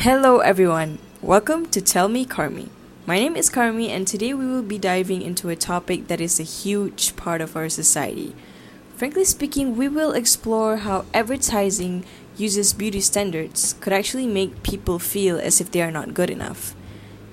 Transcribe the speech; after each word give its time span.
Hello, 0.00 0.38
everyone. 0.38 0.98
Welcome 1.20 1.66
to 1.66 1.80
Tell 1.82 2.08
Me 2.08 2.24
Carmi. 2.24 2.70
My 3.04 3.18
name 3.18 3.36
is 3.36 3.50
Carmi, 3.50 3.90
and 3.90 4.08
today 4.08 4.32
we 4.32 4.46
will 4.46 4.62
be 4.62 4.78
diving 4.78 5.20
into 5.20 5.50
a 5.50 5.56
topic 5.56 6.08
that 6.08 6.22
is 6.22 6.40
a 6.40 6.42
huge 6.42 7.14
part 7.16 7.42
of 7.42 7.54
our 7.54 7.68
society. 7.68 8.34
Frankly 8.96 9.26
speaking, 9.26 9.76
we 9.76 9.88
will 9.88 10.12
explore 10.12 10.78
how 10.78 11.04
advertising 11.12 12.06
uses 12.38 12.72
beauty 12.72 13.02
standards 13.02 13.74
could 13.80 13.92
actually 13.92 14.26
make 14.26 14.62
people 14.62 14.98
feel 14.98 15.38
as 15.38 15.60
if 15.60 15.70
they 15.70 15.82
are 15.82 15.90
not 15.90 16.14
good 16.14 16.30
enough. 16.30 16.74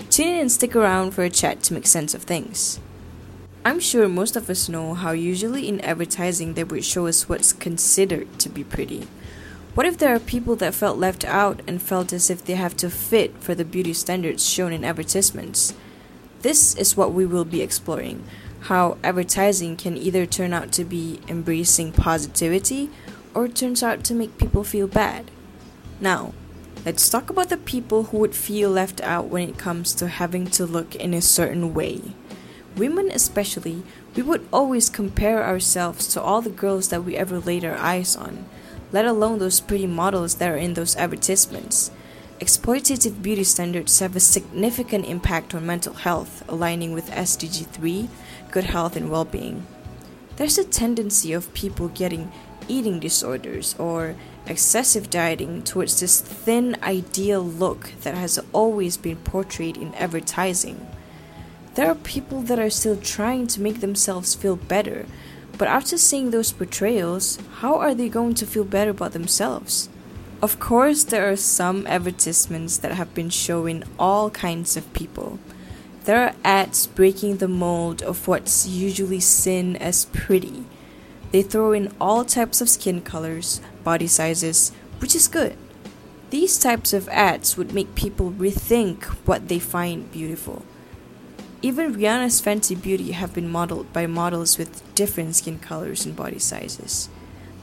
Tune 0.10 0.28
in 0.28 0.42
and 0.42 0.52
stick 0.52 0.76
around 0.76 1.12
for 1.12 1.24
a 1.24 1.30
chat 1.30 1.64
to 1.64 1.74
make 1.74 1.88
sense 1.88 2.14
of 2.14 2.24
things. 2.24 2.82
I'm 3.64 3.80
sure 3.80 4.10
most 4.10 4.36
of 4.36 4.50
us 4.50 4.68
know 4.68 4.94
how 4.94 5.12
usually 5.12 5.70
in 5.70 5.80
advertising 5.80 6.56
they 6.56 6.66
would 6.66 6.84
show 6.84 7.08
us 7.08 7.30
what's 7.30 7.54
considered 7.54 8.28
to 8.40 8.50
be 8.50 8.66
pretty. 8.66 9.08
What 9.78 9.86
if 9.86 10.00
there 10.00 10.16
are 10.16 10.20
people 10.20 10.56
that 10.56 10.74
felt 10.74 10.98
left 10.98 11.24
out 11.24 11.62
and 11.68 11.80
felt 11.80 12.12
as 12.12 12.32
if 12.32 12.44
they 12.44 12.56
have 12.56 12.76
to 12.78 12.90
fit 12.90 13.38
for 13.44 13.54
the 13.54 13.64
beauty 13.64 13.94
standards 13.94 14.44
shown 14.44 14.74
in 14.74 14.84
advertisements? 14.84 15.76
This 16.42 16.74
is 16.74 16.98
what 16.98 17.14
we 17.14 17.28
will 17.28 17.46
be 17.46 17.62
exploring 17.62 18.24
how 18.62 18.98
advertising 19.04 19.78
can 19.78 19.96
either 19.96 20.26
turn 20.26 20.52
out 20.52 20.72
to 20.72 20.84
be 20.84 21.20
embracing 21.28 21.92
positivity 21.92 22.90
or 23.36 23.48
turns 23.48 23.84
out 23.84 24.04
to 24.06 24.16
make 24.16 24.40
people 24.40 24.64
feel 24.64 24.88
bad. 24.88 25.30
Now, 26.02 26.34
let's 26.84 27.08
talk 27.08 27.30
about 27.30 27.50
the 27.50 27.58
people 27.58 28.06
who 28.06 28.18
would 28.18 28.34
feel 28.34 28.72
left 28.72 29.00
out 29.02 29.28
when 29.28 29.48
it 29.48 29.60
comes 29.60 29.94
to 29.94 30.08
having 30.08 30.48
to 30.48 30.66
look 30.66 30.96
in 30.96 31.14
a 31.14 31.22
certain 31.22 31.76
way. 31.76 32.02
Women, 32.76 33.12
especially, 33.12 33.84
we 34.16 34.24
would 34.24 34.48
always 34.52 34.90
compare 34.90 35.44
ourselves 35.44 36.08
to 36.08 36.22
all 36.22 36.42
the 36.42 36.50
girls 36.50 36.90
that 36.90 37.04
we 37.04 37.16
ever 37.16 37.40
laid 37.40 37.64
our 37.64 37.78
eyes 37.78 38.16
on 38.16 38.46
let 38.92 39.06
alone 39.06 39.40
those 39.40 39.60
pretty 39.60 39.88
models 39.88 40.36
that 40.36 40.50
are 40.50 40.58
in 40.58 40.74
those 40.74 40.96
advertisements. 40.96 41.92
Exploitative 42.40 43.22
beauty 43.22 43.44
standards 43.44 43.98
have 44.00 44.16
a 44.16 44.20
significant 44.20 45.06
impact 45.06 45.56
on 45.56 45.66
mental 45.66 45.94
health, 45.94 46.44
aligning 46.48 46.94
with 46.94 47.10
SDG 47.10 47.66
3, 47.66 48.10
good 48.52 48.66
health 48.66 48.96
and 48.96 49.10
well 49.10 49.26
being. 49.26 49.66
There's 50.36 50.60
a 50.60 50.64
tendency 50.64 51.34
of 51.34 51.54
people 51.54 51.88
getting 51.88 52.32
eating 52.68 53.00
disorders 53.00 53.76
or 53.80 54.16
excessive 54.46 55.10
dieting 55.10 55.64
towards 55.64 56.00
this 56.00 56.22
thin, 56.22 56.78
ideal 56.84 57.42
look 57.44 57.92
that 58.04 58.14
has 58.14 58.40
always 58.54 58.98
been 58.98 59.18
portrayed 59.18 59.78
in 59.78 59.94
advertising. 59.96 60.88
There 61.76 61.90
are 61.90 61.96
people 61.96 62.42
that 62.44 62.60
are 62.60 62.70
still 62.70 62.98
trying 62.98 63.48
to 63.48 63.62
make 63.62 63.82
themselves 63.82 64.36
feel 64.36 64.56
better 64.56 65.06
but 65.58 65.68
after 65.68 65.98
seeing 65.98 66.32
those 66.32 66.52
portrayals, 66.52 67.40
how 67.60 67.78
are 67.78 67.96
they 67.96 68.10
going 68.10 68.36
to 68.36 68.46
feel 68.46 68.64
better 68.64 68.92
about 68.92 69.14
themselves? 69.14 69.90
Of 70.42 70.60
course, 70.60 71.04
there 71.04 71.30
are 71.32 71.36
some 71.36 71.88
advertisements 71.88 72.78
that 72.78 72.92
have 72.92 73.16
been 73.16 73.30
showing 73.30 73.84
all 73.98 74.30
kinds 74.30 74.78
of 74.78 74.94
people. 74.94 75.40
There 76.06 76.24
are 76.24 76.36
ads 76.44 76.86
breaking 76.86 77.38
the 77.38 77.48
mold 77.48 78.04
of 78.04 78.28
what's 78.28 78.68
usually 78.68 79.20
seen 79.20 79.76
as 79.76 80.06
pretty. 80.06 80.66
They 81.32 81.42
throw 81.42 81.74
in 81.74 81.92
all 82.00 82.24
types 82.24 82.62
of 82.62 82.70
skin 82.70 83.02
colors, 83.02 83.60
body 83.84 84.08
sizes, 84.08 84.72
which 85.00 85.16
is 85.16 85.28
good. 85.28 85.58
These 86.30 86.60
types 86.60 86.94
of 86.94 87.10
ads 87.10 87.58
would 87.58 87.74
make 87.74 87.96
people 87.96 88.32
rethink 88.32 89.06
what 89.26 89.48
they 89.48 89.60
find 89.60 90.12
beautiful. 90.12 90.64
Even 91.68 91.94
Rihanna's 91.94 92.42
Fenty 92.42 92.82
Beauty 92.82 93.12
have 93.12 93.34
been 93.34 93.50
modeled 93.50 93.92
by 93.92 94.08
models 94.08 94.58
with 94.58 94.82
different 94.96 95.36
skin 95.36 95.60
colors 95.60 96.06
and 96.06 96.16
body 96.16 96.40
sizes. 96.40 97.10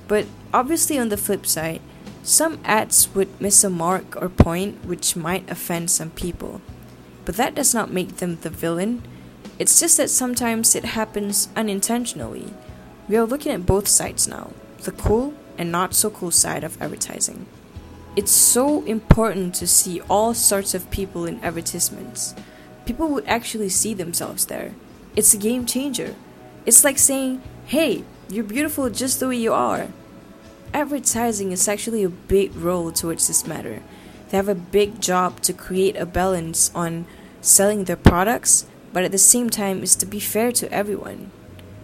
But 0.09 0.27
obviously, 0.53 0.99
on 0.99 1.09
the 1.09 1.17
flip 1.17 1.47
side, 1.47 1.81
some 2.23 2.59
ads 2.67 3.09
would 3.15 3.41
miss 3.41 3.65
a 3.65 3.71
mark 3.71 4.15
or 4.21 4.29
point 4.29 4.85
which 4.85 5.17
might 5.17 5.51
offend 5.51 5.91
some 5.91 6.11
people. 6.11 6.61
But 7.25 7.37
that 7.37 7.55
does 7.55 7.73
not 7.73 7.95
make 7.95 8.19
them 8.19 8.37
the 8.43 8.51
villain. 8.51 9.01
It's 9.59 9.81
just 9.81 9.97
that 9.97 10.11
sometimes 10.11 10.75
it 10.75 10.85
happens 10.85 11.49
unintentionally. 11.57 12.53
We 13.09 13.17
are 13.17 13.25
looking 13.25 13.53
at 13.53 13.65
both 13.65 13.89
sides 13.89 14.29
now 14.29 14.51
the 14.83 14.93
cool 14.93 15.33
and 15.57 15.73
not 15.73 15.95
so 15.95 16.11
cool 16.11 16.31
side 16.31 16.63
of 16.63 16.77
advertising. 16.83 17.47
It's 18.17 18.33
so 18.33 18.85
important 18.85 19.55
to 19.55 19.67
see 19.67 20.03
all 20.11 20.35
sorts 20.35 20.75
of 20.75 20.91
people 20.91 21.25
in 21.25 21.43
advertisements 21.43 22.35
people 22.87 23.09
would 23.09 23.27
actually 23.27 23.69
see 23.69 23.95
themselves 23.95 24.47
there. 24.47 24.73
It's 25.17 25.35
a 25.35 25.39
game 25.39 25.67
changer. 25.67 26.15
It's 26.67 26.85
like 26.85 26.99
saying, 26.99 27.43
hey, 27.67 28.05
you're 28.29 28.45
beautiful 28.45 28.91
just 28.91 29.21
the 29.21 29.29
way 29.29 29.37
you 29.37 29.53
are. 29.53 29.89
Advertising 30.73 31.53
is 31.53 31.69
actually 31.69 32.03
a 32.03 32.09
big 32.09 32.55
role 32.57 32.91
towards 32.91 33.29
this 33.29 33.47
matter. 33.47 33.83
They 34.29 34.37
have 34.37 34.49
a 34.49 34.55
big 34.55 35.01
job 35.01 35.41
to 35.43 35.53
create 35.53 35.97
a 35.97 36.07
balance 36.07 36.73
on 36.75 37.07
selling 37.41 37.85
their 37.85 37.97
products, 37.97 38.67
but 38.93 39.05
at 39.05 39.13
the 39.13 39.19
same 39.19 39.51
time 39.51 39.83
is 39.83 39.95
to 39.97 40.07
be 40.07 40.19
fair 40.19 40.51
to 40.53 40.73
everyone. 40.73 41.31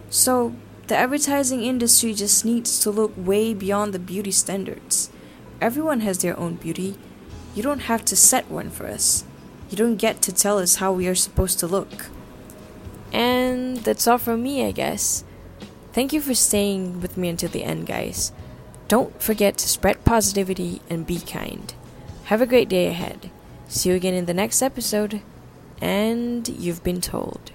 So, 0.09 0.53
the 0.87 0.97
advertising 0.97 1.63
industry 1.63 2.13
just 2.13 2.43
needs 2.43 2.77
to 2.79 2.91
look 2.91 3.13
way 3.15 3.53
beyond 3.53 3.93
the 3.93 3.99
beauty 3.99 4.31
standards. 4.31 5.09
Everyone 5.61 6.01
has 6.01 6.17
their 6.17 6.37
own 6.37 6.55
beauty. 6.55 6.97
You 7.55 7.63
don't 7.63 7.87
have 7.87 8.03
to 8.05 8.15
set 8.17 8.51
one 8.51 8.69
for 8.69 8.87
us. 8.87 9.23
You 9.71 9.77
don't 9.77 9.95
get 9.95 10.21
to 10.23 10.33
tell 10.33 10.59
us 10.59 10.75
how 10.75 10.91
we 10.91 11.07
are 11.07 11.15
supposed 11.15 11.57
to 11.59 11.67
look. 11.67 12.07
And 13.13 13.77
that's 13.77 14.05
all 14.05 14.17
from 14.17 14.43
me, 14.43 14.65
I 14.65 14.71
guess. 14.71 15.23
Thank 15.93 16.11
you 16.11 16.19
for 16.19 16.35
staying 16.35 16.99
with 16.99 17.15
me 17.17 17.29
until 17.29 17.49
the 17.49 17.63
end, 17.63 17.87
guys. 17.87 18.33
Don't 18.89 19.21
forget 19.21 19.57
to 19.57 19.69
spread 19.69 20.03
positivity 20.03 20.81
and 20.89 21.07
be 21.07 21.21
kind. 21.21 21.73
Have 22.25 22.41
a 22.41 22.45
great 22.45 22.67
day 22.67 22.87
ahead. 22.87 23.31
See 23.69 23.89
you 23.89 23.95
again 23.95 24.13
in 24.13 24.25
the 24.25 24.33
next 24.33 24.61
episode. 24.61 25.21
And 25.79 26.47
you've 26.49 26.83
been 26.83 26.99
told. 26.99 27.53